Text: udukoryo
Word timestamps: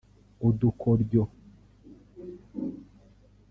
udukoryo 0.47 1.23